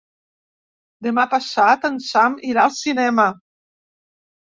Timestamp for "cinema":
2.79-3.27